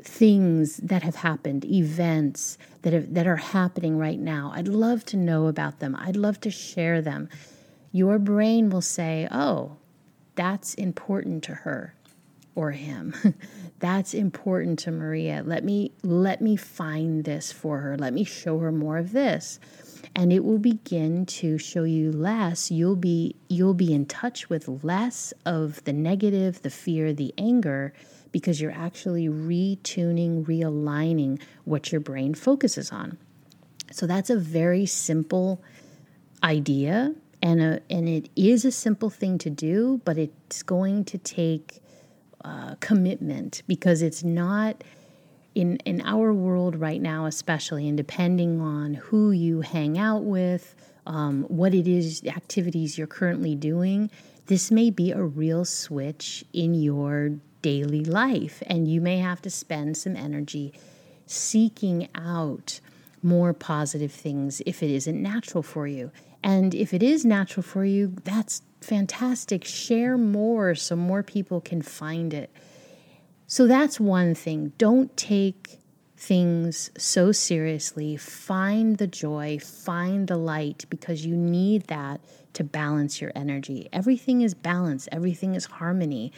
things 0.01 0.77
that 0.77 1.03
have 1.03 1.15
happened, 1.15 1.65
events 1.65 2.57
that, 2.83 2.93
have, 2.93 3.13
that 3.13 3.27
are 3.27 3.37
happening 3.37 3.97
right 3.97 4.19
now? 4.19 4.51
I'd 4.53 4.67
love 4.67 5.05
to 5.05 5.17
know 5.17 5.47
about 5.47 5.79
them. 5.79 5.95
I'd 5.97 6.15
love 6.15 6.39
to 6.41 6.51
share 6.51 7.01
them. 7.01 7.29
Your 7.91 8.19
brain 8.19 8.69
will 8.69 8.81
say, 8.81 9.27
Oh, 9.31 9.77
that's 10.37 10.73
important 10.75 11.43
to 11.45 11.53
her 11.53 11.93
or 12.55 12.71
him. 12.71 13.13
That's 13.79 14.15
important 14.15 14.79
to 14.79 14.91
Maria. 14.91 15.43
Let 15.45 15.63
me 15.63 15.91
let 16.01 16.41
me 16.41 16.55
find 16.55 17.23
this 17.23 17.51
for 17.51 17.77
her. 17.81 17.95
Let 17.95 18.13
me 18.13 18.23
show 18.23 18.57
her 18.57 18.71
more 18.71 18.97
of 18.97 19.11
this. 19.11 19.59
And 20.15 20.33
it 20.33 20.43
will 20.43 20.57
begin 20.57 21.27
to 21.27 21.59
show 21.59 21.83
you 21.83 22.11
less. 22.11 22.71
You'll 22.71 22.95
be 22.95 23.35
you'll 23.47 23.75
be 23.75 23.93
in 23.93 24.07
touch 24.07 24.49
with 24.49 24.83
less 24.83 25.35
of 25.45 25.83
the 25.83 25.93
negative, 25.93 26.63
the 26.63 26.71
fear, 26.71 27.13
the 27.13 27.31
anger 27.37 27.93
because 28.31 28.59
you're 28.59 28.71
actually 28.71 29.27
retuning, 29.27 30.43
realigning 30.45 31.39
what 31.65 31.91
your 31.91 32.01
brain 32.01 32.33
focuses 32.33 32.91
on. 32.91 33.19
So 33.91 34.07
that's 34.07 34.31
a 34.31 34.37
very 34.37 34.87
simple 34.87 35.61
idea 36.43 37.13
and 37.47 37.61
a, 37.61 37.79
and 37.89 38.09
it 38.09 38.29
is 38.35 38.65
a 38.65 38.71
simple 38.73 39.09
thing 39.09 39.37
to 39.37 39.49
do, 39.49 40.01
but 40.03 40.17
it's 40.17 40.63
going 40.63 41.05
to 41.05 41.17
take 41.17 41.81
uh, 42.43 42.75
commitment 42.81 43.63
because 43.67 44.01
it's 44.01 44.21
not 44.21 44.83
in 45.55 45.77
in 45.85 46.01
our 46.01 46.33
world 46.33 46.75
right 46.75 47.01
now, 47.01 47.25
especially, 47.25 47.87
and 47.87 47.95
depending 47.95 48.59
on 48.59 48.95
who 48.95 49.31
you 49.31 49.61
hang 49.61 49.97
out 49.97 50.25
with, 50.25 50.75
um, 51.05 51.43
what 51.43 51.73
it 51.73 51.87
is, 51.87 52.19
the 52.19 52.31
activities 52.31 52.97
you're 52.97 53.07
currently 53.07 53.55
doing, 53.55 54.11
this 54.47 54.69
may 54.69 54.89
be 54.89 55.13
a 55.13 55.23
real 55.23 55.63
switch 55.63 56.43
in 56.51 56.73
your 56.73 57.29
daily 57.61 58.03
life, 58.03 58.61
and 58.67 58.89
you 58.89 58.99
may 58.99 59.19
have 59.19 59.41
to 59.41 59.49
spend 59.49 59.95
some 59.95 60.17
energy 60.17 60.73
seeking 61.25 62.09
out 62.13 62.81
more 63.23 63.53
positive 63.53 64.11
things 64.11 64.61
if 64.65 64.83
it 64.83 64.91
isn't 64.91 65.21
natural 65.21 65.63
for 65.63 65.87
you. 65.87 66.11
And 66.47 66.73
if 66.73 66.93
it 66.93 67.03
is 67.03 67.25
natural 67.25 67.61
for 67.61 67.83
you, 67.83 68.15
that's 68.23 68.61
fantastic. 68.79 69.65
Share 69.65 70.17
more 70.17 70.75
so 70.75 70.95
more 70.95 71.21
people 71.21 71.59
can 71.59 71.81
find 71.81 72.33
it. 72.33 72.49
So 73.47 73.67
that's 73.67 73.99
one 73.99 74.33
thing. 74.33 74.71
Don't 74.77 75.15
take 75.17 75.81
things 76.15 76.89
so 76.97 77.33
seriously. 77.33 78.15
Find 78.15 78.97
the 78.97 79.07
joy, 79.07 79.59
find 79.59 80.29
the 80.29 80.37
light, 80.37 80.85
because 80.89 81.25
you 81.25 81.35
need 81.35 81.87
that 81.87 82.21
to 82.53 82.63
balance 82.63 83.19
your 83.19 83.33
energy. 83.35 83.89
Everything 83.91 84.39
is 84.39 84.53
balance, 84.53 85.09
everything 85.11 85.53
is 85.53 85.65
harmony. 85.65 86.31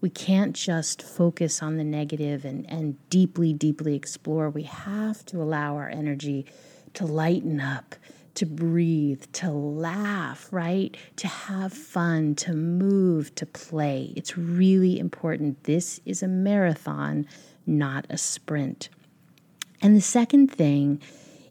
We 0.00 0.08
can't 0.08 0.56
just 0.56 1.02
focus 1.02 1.62
on 1.62 1.76
the 1.76 1.84
negative 1.84 2.46
and, 2.46 2.64
and 2.70 2.96
deeply, 3.10 3.52
deeply 3.52 3.94
explore. 3.94 4.48
We 4.48 4.62
have 4.62 5.22
to 5.26 5.42
allow 5.42 5.76
our 5.76 5.90
energy 5.90 6.46
to 6.94 7.04
lighten 7.04 7.60
up 7.60 7.94
to 8.40 8.46
breathe, 8.46 9.22
to 9.34 9.50
laugh, 9.50 10.48
right? 10.50 10.96
To 11.16 11.28
have 11.28 11.74
fun, 11.74 12.34
to 12.36 12.54
move, 12.54 13.34
to 13.34 13.44
play. 13.44 14.14
It's 14.16 14.38
really 14.38 14.98
important. 14.98 15.64
This 15.64 16.00
is 16.06 16.22
a 16.22 16.26
marathon, 16.26 17.26
not 17.66 18.06
a 18.08 18.16
sprint. 18.16 18.88
And 19.82 19.94
the 19.94 20.00
second 20.00 20.50
thing 20.50 21.02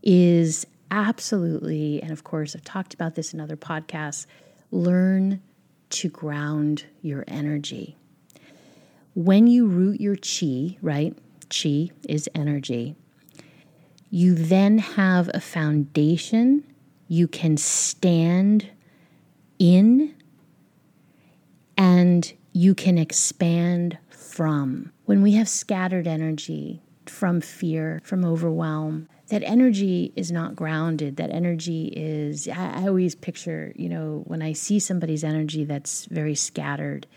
is 0.02 0.66
absolutely, 0.90 2.02
and 2.02 2.12
of 2.12 2.24
course, 2.24 2.56
I've 2.56 2.64
talked 2.64 2.96
about 2.96 3.14
this 3.14 3.36
in 3.36 3.40
other 3.40 3.56
podcasts, 3.56 4.26
learn 4.72 5.44
to 5.92 6.10
ground 6.10 6.86
your 7.04 7.24
energy. 7.28 7.98
When 9.14 9.46
you 9.46 9.68
root 9.68 10.02
your 10.02 10.16
chi, 10.16 10.80
right? 10.82 11.16
Chi 11.52 11.92
is 12.08 12.28
energy. 12.34 12.96
You 14.10 14.34
then 14.34 14.80
have 14.80 15.30
a 15.36 15.40
foundation 15.40 16.64
you 17.10 17.28
can 17.28 17.58
stand 17.58 18.70
in 19.58 20.16
and 21.76 22.34
you 22.54 22.74
can 22.76 22.98
expand 22.98 23.98
from. 24.10 24.94
When 25.06 25.22
we 25.22 25.34
have 25.34 25.50
scattered 25.50 26.08
energy 26.08 26.84
from 27.08 27.42
fear, 27.42 28.00
from 28.06 28.24
overwhelm, 28.24 29.10
that 29.30 29.42
energy 29.44 30.14
is 30.16 30.32
not 30.32 30.56
grounded. 30.56 31.18
That 31.18 31.32
energy 31.32 31.92
is, 31.96 32.48
I, 32.48 32.84
I 32.84 32.88
always 32.88 33.16
picture, 33.16 33.74
you 33.76 33.90
know, 33.90 34.24
when 34.28 34.44
I 34.44 34.54
see 34.54 34.80
somebody's 34.80 35.24
energy 35.24 35.66
that's 35.66 36.06
very 36.06 36.36
scattered, 36.36 37.08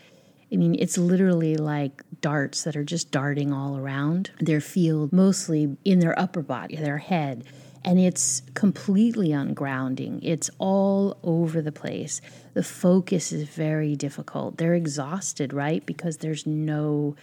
I 0.51 0.55
mean, 0.55 0.75
it's 0.77 0.97
literally 0.97 1.55
like 1.55 2.01
darts 2.19 2.63
that 2.63 2.75
are 2.75 2.83
just 2.83 3.11
darting 3.11 3.53
all 3.53 3.77
around 3.77 4.31
their 4.39 4.61
field, 4.61 5.13
mostly 5.13 5.77
in 5.85 5.99
their 5.99 6.17
upper 6.19 6.41
body, 6.41 6.77
their 6.77 6.99
head 6.99 7.43
and 7.85 7.99
it's 7.99 8.41
completely 8.53 9.29
ungrounding. 9.29 10.19
It's 10.21 10.49
all 10.57 11.17
over 11.23 11.61
the 11.61 11.71
place. 11.71 12.21
The 12.53 12.63
focus 12.63 13.31
is 13.31 13.47
very 13.47 13.95
difficult. 13.95 14.57
They're 14.57 14.75
exhausted, 14.75 15.53
right? 15.53 15.85
Because 15.85 16.17
there's 16.17 16.45
no 16.45 17.15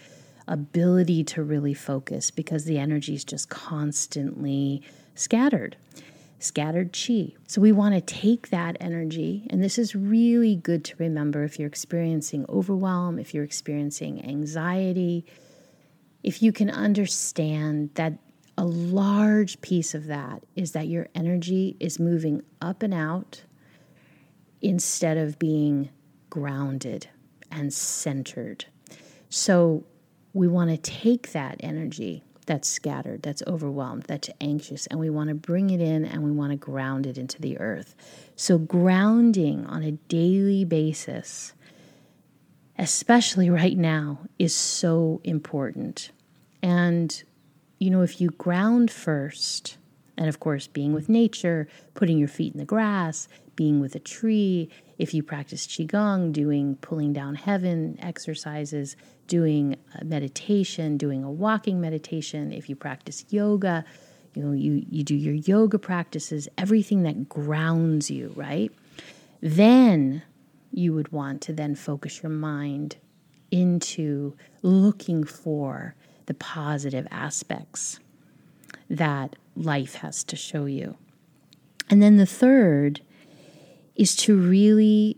ability 0.47 1.23
to 1.23 1.43
really 1.43 1.73
focus 1.73 2.29
because 2.29 2.65
the 2.65 2.77
energy 2.77 3.15
is 3.15 3.23
just 3.23 3.49
constantly 3.49 4.81
scattered. 5.15 5.77
Scattered 6.39 6.91
chi. 6.91 7.33
So, 7.45 7.61
we 7.61 7.71
want 7.71 7.93
to 7.93 8.01
take 8.01 8.49
that 8.49 8.75
energy, 8.79 9.45
and 9.51 9.63
this 9.63 9.77
is 9.77 9.95
really 9.95 10.55
good 10.55 10.83
to 10.85 10.95
remember 10.97 11.43
if 11.43 11.59
you're 11.59 11.67
experiencing 11.67 12.47
overwhelm, 12.49 13.19
if 13.19 13.35
you're 13.35 13.43
experiencing 13.43 14.25
anxiety, 14.25 15.23
if 16.23 16.41
you 16.41 16.51
can 16.51 16.71
understand 16.71 17.91
that 17.93 18.13
a 18.61 18.65
large 18.65 19.59
piece 19.61 19.95
of 19.95 20.05
that 20.05 20.43
is 20.55 20.73
that 20.73 20.87
your 20.87 21.07
energy 21.15 21.75
is 21.79 21.99
moving 21.99 22.43
up 22.61 22.83
and 22.83 22.93
out 22.93 23.41
instead 24.61 25.17
of 25.17 25.39
being 25.39 25.89
grounded 26.29 27.07
and 27.49 27.73
centered. 27.73 28.65
So 29.29 29.83
we 30.33 30.47
want 30.47 30.69
to 30.69 30.77
take 30.77 31.31
that 31.31 31.55
energy 31.61 32.21
that's 32.45 32.69
scattered, 32.69 33.23
that's 33.23 33.41
overwhelmed, 33.47 34.03
that's 34.03 34.29
anxious, 34.39 34.85
and 34.85 34.99
we 34.99 35.09
want 35.09 35.29
to 35.29 35.35
bring 35.35 35.71
it 35.71 35.81
in 35.81 36.05
and 36.05 36.21
we 36.21 36.29
want 36.29 36.51
to 36.51 36.55
ground 36.55 37.07
it 37.07 37.17
into 37.17 37.41
the 37.41 37.57
earth. 37.59 37.95
So, 38.35 38.59
grounding 38.59 39.65
on 39.65 39.81
a 39.81 39.93
daily 39.93 40.65
basis, 40.65 41.53
especially 42.77 43.49
right 43.49 43.77
now, 43.77 44.19
is 44.37 44.53
so 44.53 45.19
important. 45.23 46.11
And 46.61 47.23
you 47.81 47.89
know, 47.89 48.03
if 48.03 48.21
you 48.21 48.29
ground 48.29 48.91
first, 48.91 49.77
and 50.15 50.29
of 50.29 50.39
course, 50.39 50.67
being 50.67 50.93
with 50.93 51.09
nature, 51.09 51.67
putting 51.95 52.19
your 52.19 52.27
feet 52.27 52.53
in 52.53 52.59
the 52.59 52.65
grass, 52.65 53.27
being 53.55 53.79
with 53.79 53.95
a 53.95 53.99
tree, 53.99 54.69
if 54.99 55.15
you 55.15 55.23
practice 55.23 55.65
Qigong, 55.65 56.31
doing 56.31 56.75
pulling 56.75 57.11
down 57.11 57.33
heaven 57.33 57.97
exercises, 57.99 58.95
doing 59.25 59.77
meditation, 60.03 60.95
doing 60.95 61.23
a 61.23 61.31
walking 61.31 61.81
meditation, 61.81 62.51
if 62.51 62.69
you 62.69 62.75
practice 62.75 63.25
yoga, 63.29 63.83
you 64.35 64.43
know, 64.43 64.51
you, 64.51 64.85
you 64.87 65.03
do 65.03 65.15
your 65.15 65.33
yoga 65.33 65.79
practices, 65.79 66.47
everything 66.59 67.01
that 67.01 67.27
grounds 67.27 68.11
you, 68.11 68.31
right? 68.35 68.71
Then 69.41 70.21
you 70.71 70.93
would 70.93 71.11
want 71.11 71.41
to 71.41 71.53
then 71.53 71.73
focus 71.73 72.21
your 72.21 72.31
mind 72.31 72.97
into 73.49 74.35
looking 74.61 75.23
for 75.23 75.95
the 76.31 76.35
positive 76.35 77.05
aspects 77.11 77.99
that 78.89 79.35
life 79.57 79.95
has 79.95 80.23
to 80.23 80.37
show 80.37 80.63
you. 80.63 80.95
And 81.89 82.01
then 82.01 82.15
the 82.15 82.25
third 82.25 83.01
is 83.97 84.15
to 84.15 84.37
really 84.39 85.17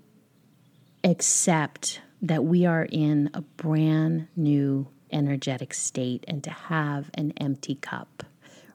accept 1.03 2.01
that 2.23 2.45
we 2.45 2.65
are 2.65 2.87
in 2.91 3.29
a 3.35 3.41
brand 3.41 4.27
new 4.35 4.87
energetic 5.11 5.75
state 5.75 6.25
and 6.27 6.43
to 6.45 6.49
have 6.49 7.11
an 7.13 7.31
empty 7.37 7.75
cup, 7.75 8.23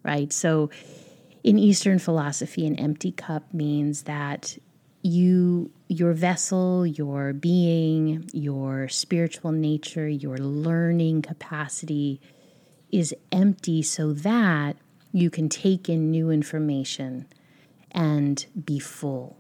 right? 0.05 0.33
So 0.33 0.71
in 1.43 1.59
Eastern 1.59 1.99
philosophy, 1.99 2.69
an 2.69 2.77
empty 2.77 3.11
cup 3.11 3.53
means 3.53 4.05
that 4.05 4.57
you 5.03 5.73
your 5.89 6.13
vessel, 6.13 6.87
your 6.87 7.33
being, 7.33 8.29
your 8.33 8.89
spiritual 8.89 9.53
nature, 9.53 10.07
your 10.07 10.37
learning 10.37 11.23
capacity 11.23 12.21
is 12.93 13.15
empty 13.33 13.83
so 13.83 14.13
that 14.13 14.77
you 15.13 15.31
can 15.31 15.49
take 15.49 15.89
in 15.89 16.11
new 16.11 16.31
information 16.31 17.27
and 17.93 18.47
be 18.65 18.79
full. 18.79 19.39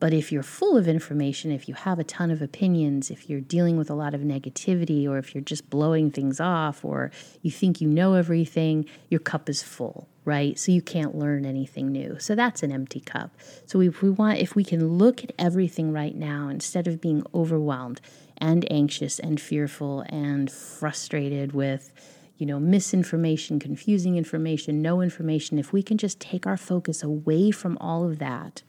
But 0.00 0.14
if 0.14 0.30
you're 0.30 0.44
full 0.44 0.76
of 0.76 0.86
information, 0.86 1.50
if 1.50 1.68
you 1.68 1.74
have 1.74 1.98
a 1.98 2.04
ton 2.04 2.30
of 2.30 2.40
opinions, 2.40 3.10
if 3.10 3.28
you're 3.28 3.40
dealing 3.40 3.76
with 3.76 3.90
a 3.90 3.94
lot 3.94 4.14
of 4.14 4.20
negativity, 4.20 5.08
or 5.08 5.18
if 5.18 5.34
you're 5.34 5.42
just 5.42 5.68
blowing 5.68 6.12
things 6.12 6.38
off, 6.38 6.84
or 6.84 7.10
you 7.42 7.50
think 7.50 7.80
you 7.80 7.88
know 7.88 8.14
everything, 8.14 8.86
your 9.08 9.18
cup 9.18 9.48
is 9.48 9.60
full, 9.62 10.08
right? 10.28 10.58
So 10.58 10.70
you 10.70 10.82
can't 10.82 11.14
learn 11.14 11.46
anything 11.46 11.90
new. 11.90 12.18
So 12.20 12.34
that's 12.34 12.62
an 12.62 12.70
empty 12.70 13.00
cup. 13.00 13.34
So 13.64 13.80
if 13.80 14.02
we 14.02 14.10
want, 14.10 14.40
if 14.40 14.54
we 14.54 14.62
can 14.62 14.98
look 14.98 15.24
at 15.24 15.32
everything 15.38 15.90
right 15.90 16.14
now 16.14 16.48
instead 16.48 16.86
of 16.86 17.00
being 17.00 17.22
overwhelmed 17.34 18.02
and 18.36 18.70
anxious 18.70 19.18
and 19.18 19.40
fearful 19.40 20.04
and 20.10 20.52
frustrated 20.52 21.52
with, 21.52 21.94
you 22.36 22.44
know, 22.44 22.60
misinformation, 22.60 23.58
confusing 23.58 24.16
information, 24.16 24.82
no 24.82 25.00
information, 25.00 25.58
if 25.58 25.72
we 25.72 25.82
can 25.82 25.96
just 25.96 26.20
take 26.20 26.46
our 26.46 26.58
focus 26.58 27.02
away 27.02 27.50
from 27.50 27.78
all 27.78 28.04
of 28.04 28.18
that 28.18 28.62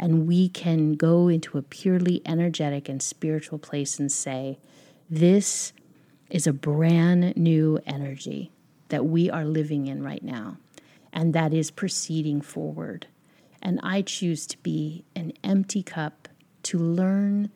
and 0.00 0.26
we 0.26 0.48
can 0.48 0.94
go 0.94 1.28
into 1.28 1.58
a 1.58 1.62
purely 1.62 2.20
energetic 2.26 2.88
and 2.88 3.00
spiritual 3.00 3.58
place 3.60 4.00
and 4.00 4.10
say, 4.10 4.58
This 5.08 5.72
is 6.28 6.48
a 6.48 6.52
brand 6.52 7.36
new 7.36 7.78
energy 7.86 8.50
that 8.88 9.06
we 9.06 9.30
are 9.30 9.44
living 9.44 9.86
in 9.86 10.02
right 10.02 10.24
now, 10.24 10.56
and 11.12 11.34
that 11.34 11.52
is 11.52 11.70
proceeding 11.70 12.40
forward. 12.40 13.06
And 13.62 13.80
I 13.82 14.02
choose 14.02 14.46
to 14.48 14.58
be 14.58 15.04
an 15.16 15.32
empty 15.42 15.82
cup 15.82 16.28
to 16.64 16.78
learn 16.78 17.50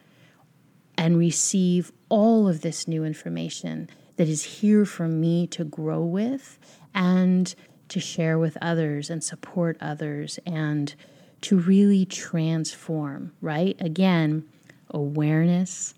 and 0.97 1.19
receive 1.19 1.93
all 2.09 2.49
of 2.49 2.61
this 2.61 2.87
new 2.87 3.05
information 3.05 3.89
that 4.17 4.29
is 4.29 4.43
here 4.43 4.85
for 4.85 5.09
me 5.09 5.47
to 5.49 5.65
grow 5.65 6.03
with 6.03 6.59
and 6.95 7.55
to 7.89 8.01
share 8.01 8.39
with 8.39 8.57
others 8.61 9.11
and 9.11 9.23
support 9.23 9.77
others 9.81 10.39
and 10.47 10.95
to 11.43 11.59
really 11.59 12.07
transform, 12.07 13.33
right? 13.41 13.77
Again, 13.81 14.45
awareness 14.91 15.95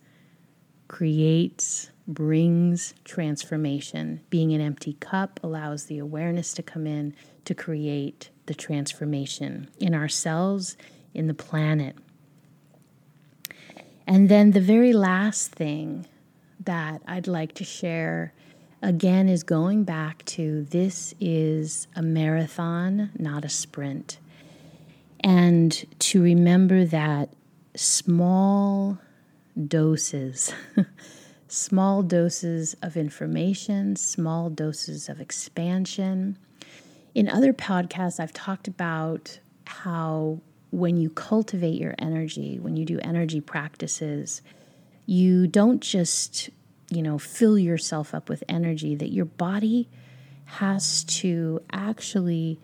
creates, 0.88 1.90
brings 2.06 2.94
transformation. 3.04 4.20
Being 4.30 4.52
an 4.52 4.60
empty 4.60 4.94
cup 5.00 5.40
allows 5.42 5.86
the 5.86 5.98
awareness 5.98 6.52
to 6.54 6.62
come 6.62 6.86
in 6.86 7.14
to 7.44 7.54
create 7.54 8.30
the 8.46 8.54
transformation 8.54 9.68
in 9.78 9.94
ourselves, 9.94 10.76
in 11.12 11.26
the 11.26 11.34
planet. 11.34 11.96
And 14.06 14.28
then 14.28 14.50
the 14.50 14.60
very 14.60 14.92
last 14.92 15.52
thing 15.52 16.06
that 16.60 17.02
I'd 17.06 17.26
like 17.26 17.54
to 17.54 17.64
share 17.64 18.32
again 18.82 19.28
is 19.28 19.42
going 19.42 19.84
back 19.84 20.24
to 20.26 20.64
this 20.64 21.14
is 21.20 21.86
a 21.96 22.02
marathon, 22.02 23.10
not 23.18 23.44
a 23.44 23.48
sprint 23.48 24.18
and 25.24 25.86
to 25.98 26.22
remember 26.22 26.84
that 26.84 27.30
small 27.74 28.98
doses, 29.66 30.52
small 31.54 32.02
doses 32.02 32.76
of 32.82 32.96
information, 32.96 33.96
small 33.96 34.50
doses 34.50 35.08
of 35.08 35.20
expansion. 35.20 36.36
In 37.14 37.28
other 37.28 37.52
podcasts, 37.52 38.18
I've 38.18 38.32
talked 38.32 38.66
about 38.66 39.38
how 39.66 40.40
when 40.70 40.96
you 40.96 41.08
cultivate 41.10 41.80
your 41.80 41.94
energy, 41.98 42.58
when 42.58 42.76
you 42.76 42.84
do 42.84 42.98
energy 43.00 43.40
practices, 43.40 44.42
you 45.06 45.46
don't 45.46 45.80
just, 45.80 46.50
you 46.90 47.02
know, 47.02 47.18
fill 47.18 47.56
yourself 47.56 48.14
up 48.14 48.28
with 48.28 48.42
energy, 48.48 48.96
that 48.96 49.12
your 49.12 49.24
body 49.24 49.88
has 50.46 51.04
to 51.04 51.62
actually 51.72 52.58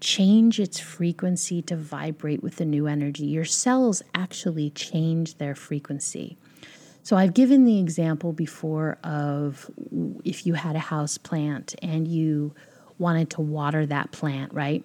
change 0.00 0.58
its 0.58 0.80
frequency 0.80 1.60
to 1.62 1.76
vibrate 1.76 2.42
with 2.42 2.56
the 2.56 2.64
new 2.64 2.86
energy. 2.86 3.26
Your 3.26 3.44
cells 3.44 4.02
actually 4.14 4.70
change 4.70 5.36
their 5.36 5.54
frequency. 5.54 6.38
So 7.02 7.16
I've 7.16 7.34
given 7.34 7.64
the 7.64 7.80
example 7.80 8.32
before 8.32 8.98
of 9.02 9.70
if 10.24 10.46
you 10.46 10.54
had 10.54 10.76
a 10.76 10.80
house 10.80 11.18
plant 11.18 11.74
and 11.82 12.06
you 12.06 12.54
wanted 12.98 13.30
to 13.30 13.40
water 13.40 13.84
that 13.86 14.12
plant, 14.12 14.54
right? 14.54 14.84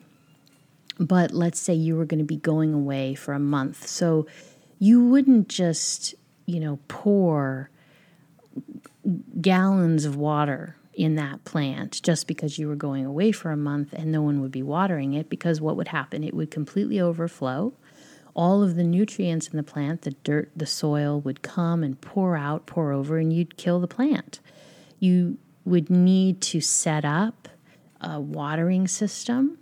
But 0.99 1.31
let's 1.31 1.59
say 1.59 1.73
you 1.75 1.95
were 1.95 2.05
going 2.05 2.19
to 2.19 2.25
be 2.25 2.37
going 2.37 2.73
away 2.73 3.13
for 3.13 3.33
a 3.33 3.39
month. 3.39 3.87
So 3.87 4.25
you 4.79 5.03
wouldn't 5.05 5.47
just, 5.47 6.15
you 6.47 6.59
know, 6.59 6.79
pour 6.87 7.69
gallons 9.39 10.05
of 10.05 10.15
water 10.15 10.75
in 10.93 11.15
that 11.15 11.45
plant 11.45 12.01
just 12.01 12.25
because 12.25 12.57
you 12.57 12.67
were 12.67 12.75
going 12.75 13.05
away 13.05 13.31
for 13.31 13.51
a 13.51 13.57
month 13.57 13.93
and 13.93 14.11
no 14.11 14.23
one 14.23 14.41
would 14.41 14.51
be 14.51 14.63
watering 14.63 15.13
it 15.13 15.29
because 15.29 15.61
what 15.61 15.77
would 15.77 15.89
happen? 15.89 16.23
It 16.23 16.33
would 16.33 16.49
completely 16.49 16.99
overflow. 16.99 17.73
All 18.37 18.63
of 18.63 18.75
the 18.75 18.83
nutrients 18.83 19.47
in 19.47 19.57
the 19.57 19.63
plant, 19.63 20.03
the 20.03 20.11
dirt, 20.23 20.51
the 20.55 20.65
soil 20.65 21.19
would 21.21 21.41
come 21.41 21.83
and 21.83 21.99
pour 21.99 22.37
out, 22.37 22.65
pour 22.65 22.93
over, 22.93 23.17
and 23.17 23.33
you'd 23.33 23.57
kill 23.57 23.81
the 23.81 23.87
plant. 23.87 24.39
You 24.99 25.37
would 25.65 25.89
need 25.89 26.39
to 26.41 26.61
set 26.61 27.03
up 27.03 27.49
a 27.99 28.21
watering 28.21 28.87
system 28.87 29.57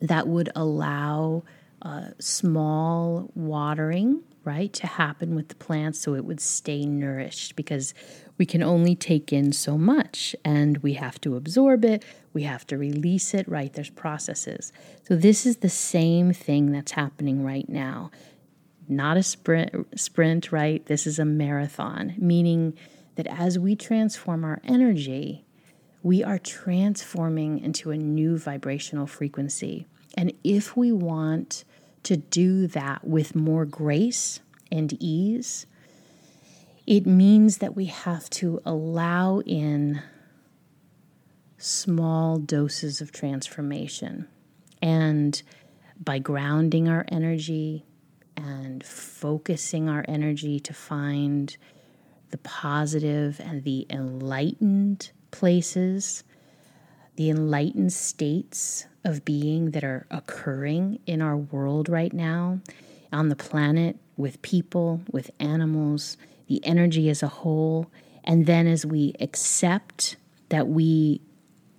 that 0.00 0.28
would 0.28 0.50
allow 0.54 1.42
uh, 1.82 2.08
small 2.20 3.30
watering 3.34 4.22
right, 4.44 4.72
to 4.74 4.86
happen 4.86 5.34
with 5.34 5.48
the 5.48 5.54
plants 5.54 5.98
so 5.98 6.14
it 6.14 6.24
would 6.24 6.40
stay 6.40 6.84
nourished 6.84 7.56
because 7.56 7.94
we 8.38 8.46
can 8.46 8.62
only 8.62 8.94
take 8.94 9.32
in 9.32 9.52
so 9.52 9.78
much 9.78 10.36
and 10.44 10.78
we 10.78 10.94
have 10.94 11.20
to 11.22 11.36
absorb 11.36 11.84
it, 11.84 12.04
we 12.34 12.42
have 12.42 12.66
to 12.66 12.76
release 12.76 13.32
it, 13.32 13.48
right? 13.48 13.72
There's 13.72 13.90
processes. 13.90 14.72
So 15.08 15.16
this 15.16 15.46
is 15.46 15.58
the 15.58 15.70
same 15.70 16.32
thing 16.32 16.72
that's 16.72 16.92
happening 16.92 17.44
right 17.44 17.68
now. 17.68 18.10
Not 18.86 19.16
a 19.16 19.22
sprint 19.22 19.98
sprint, 19.98 20.52
right? 20.52 20.84
This 20.84 21.06
is 21.06 21.18
a 21.18 21.24
marathon, 21.24 22.14
meaning 22.18 22.76
that 23.14 23.26
as 23.28 23.58
we 23.58 23.76
transform 23.76 24.44
our 24.44 24.60
energy, 24.64 25.44
we 26.02 26.22
are 26.22 26.38
transforming 26.38 27.60
into 27.60 27.90
a 27.90 27.96
new 27.96 28.36
vibrational 28.36 29.06
frequency. 29.06 29.86
And 30.18 30.32
if 30.42 30.76
we 30.76 30.92
want 30.92 31.64
to 32.02 32.16
do 32.18 32.66
that 32.66 33.06
with 33.06 33.34
more 33.34 33.64
grace 33.64 34.40
and 34.70 34.92
ease, 35.00 35.66
it 36.86 37.06
means 37.06 37.58
that 37.58 37.74
we 37.74 37.86
have 37.86 38.28
to 38.30 38.60
allow 38.66 39.40
in 39.40 40.02
small 41.58 42.38
doses 42.38 43.00
of 43.00 43.12
transformation. 43.12 44.28
And 44.82 45.42
by 46.02 46.18
grounding 46.18 46.88
our 46.88 47.04
energy 47.08 47.84
and 48.36 48.84
focusing 48.84 49.88
our 49.88 50.04
energy 50.08 50.60
to 50.60 50.74
find 50.74 51.56
the 52.30 52.38
positive 52.38 53.40
and 53.40 53.62
the 53.64 53.86
enlightened 53.88 55.12
places, 55.30 56.24
the 57.16 57.30
enlightened 57.30 57.92
states 57.92 58.86
of 59.04 59.24
being 59.24 59.70
that 59.70 59.84
are 59.84 60.06
occurring 60.10 60.98
in 61.06 61.22
our 61.22 61.36
world 61.36 61.88
right 61.88 62.12
now, 62.12 62.60
on 63.12 63.28
the 63.28 63.36
planet, 63.36 63.96
with 64.16 64.42
people, 64.42 65.00
with 65.10 65.30
animals, 65.38 66.16
the 66.48 66.64
energy 66.64 67.08
as 67.08 67.22
a 67.22 67.28
whole. 67.28 67.90
And 68.24 68.46
then 68.46 68.66
as 68.66 68.84
we 68.84 69.14
accept 69.20 70.16
that 70.48 70.68
we 70.68 71.20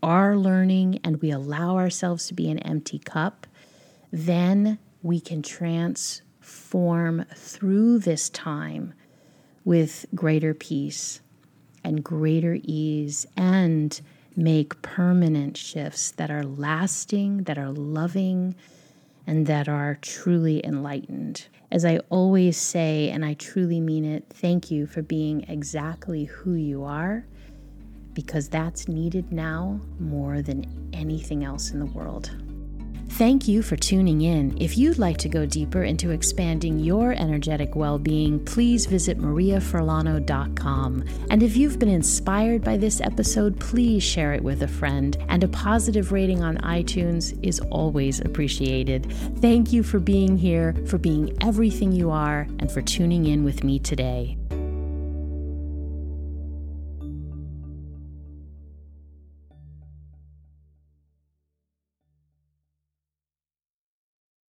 are 0.05 0.37
learning 0.37 0.99
and 1.03 1.19
we 1.19 1.31
allow 1.31 1.77
ourselves 1.77 2.27
to 2.27 2.33
be 2.35 2.47
an 2.51 2.59
empty 2.59 2.99
cup, 2.99 3.47
then 4.11 4.77
we 5.01 5.19
can 5.19 5.41
transform 5.41 7.25
through 7.35 7.97
this 7.97 8.29
time 8.29 8.93
with 9.63 10.05
greater 10.13 10.53
peace 10.53 11.21
and 11.83 12.03
greater 12.03 12.59
ease 12.61 13.25
and 13.35 13.99
make 14.35 14.79
permanent 14.83 15.57
shifts 15.57 16.11
that 16.11 16.29
are 16.29 16.43
lasting, 16.43 17.43
that 17.45 17.57
are 17.57 17.71
loving, 17.71 18.53
and 19.25 19.47
that 19.47 19.67
are 19.67 19.97
truly 20.03 20.63
enlightened. 20.63 21.47
As 21.71 21.83
I 21.83 21.97
always 22.09 22.57
say, 22.57 23.09
and 23.09 23.25
I 23.25 23.33
truly 23.33 23.79
mean 23.79 24.05
it, 24.05 24.25
thank 24.29 24.69
you 24.69 24.85
for 24.85 25.01
being 25.01 25.45
exactly 25.49 26.25
who 26.25 26.53
you 26.53 26.83
are. 26.83 27.25
Because 28.15 28.49
that's 28.49 28.88
needed 28.88 29.32
now 29.32 29.80
more 29.99 30.41
than 30.41 30.65
anything 30.93 31.43
else 31.43 31.69
in 31.69 31.80
the 31.80 31.86
world. 31.86 32.32
Thank 33.15 33.47
you 33.47 33.62
for 33.62 33.78
tuning 33.78 34.23
in. 34.23 34.58
If 34.62 34.78
you'd 34.78 34.97
like 34.97 35.15
to 35.19 35.30
go 35.30 35.45
deeper 35.45 35.84
into 35.84 36.12
expanding 36.12 36.80
your 36.80 37.13
energetic 37.13 37.73
well 37.73 37.97
being, 37.97 38.43
please 38.43 38.88
visit 38.88 39.17
mariafurlano.com. 39.19 41.04
And 41.30 41.41
if 41.41 41.56
you've 41.56 41.80
been 41.80 41.88
inspired 41.88 42.62
by 42.63 42.75
this 42.75 42.99
episode, 42.99 43.58
please 43.58 44.04
share 44.04 44.34
it 44.34 44.43
with 44.43 44.63
a 44.63 44.67
friend. 44.67 45.15
And 45.30 45.45
a 45.45 45.47
positive 45.47 46.12
rating 46.12 46.43
on 46.43 46.58
iTunes 46.58 47.39
is 47.41 47.62
always 47.71 48.19
appreciated. 48.19 49.10
Thank 49.39 49.71
you 49.71 49.82
for 49.82 49.99
being 49.99 50.38
here, 50.38 50.75
for 50.86 50.97
being 50.97 51.38
everything 51.41 51.93
you 51.93 52.12
are, 52.12 52.47
and 52.60 52.69
for 52.69 52.82
tuning 52.82 53.28
in 53.28 53.45
with 53.45 53.63
me 53.63 53.80
today. 53.80 54.38